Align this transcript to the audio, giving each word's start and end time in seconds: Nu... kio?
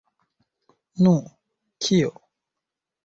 Nu... 1.03 1.13
kio? 1.85 2.11